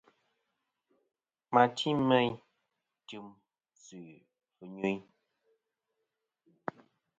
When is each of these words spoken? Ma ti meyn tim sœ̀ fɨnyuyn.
Ma 1.53 1.63
ti 1.75 1.89
meyn 2.09 2.33
tim 3.07 3.25
sœ̀ 3.83 4.09
fɨnyuyn. 4.55 4.99